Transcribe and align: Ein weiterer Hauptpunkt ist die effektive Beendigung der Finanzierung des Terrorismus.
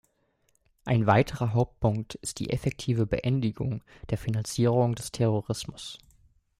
Ein 0.83 1.05
weiterer 1.05 1.53
Hauptpunkt 1.53 2.15
ist 2.15 2.39
die 2.39 2.49
effektive 2.49 3.05
Beendigung 3.05 3.83
der 4.09 4.17
Finanzierung 4.17 4.95
des 4.95 5.11
Terrorismus. 5.11 5.99